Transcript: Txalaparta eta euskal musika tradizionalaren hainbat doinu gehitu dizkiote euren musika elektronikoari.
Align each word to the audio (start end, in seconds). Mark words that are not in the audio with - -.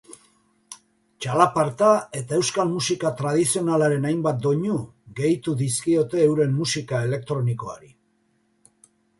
Txalaparta 1.25 1.89
eta 2.21 2.39
euskal 2.39 2.71
musika 2.71 3.11
tradizionalaren 3.21 4.07
hainbat 4.11 4.39
doinu 4.47 4.79
gehitu 5.21 5.57
dizkiote 5.63 6.25
euren 6.31 6.59
musika 6.63 7.05
elektronikoari. 7.11 7.93